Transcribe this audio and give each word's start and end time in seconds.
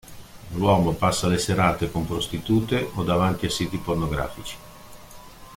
L'uomo 0.53 0.93
passa 0.93 1.27
le 1.27 1.37
serate 1.37 1.91
con 1.91 2.07
prostitute 2.07 2.89
o 2.95 3.03
davanti 3.03 3.45
a 3.45 3.51
siti 3.51 3.77
pornografici. 3.77 4.57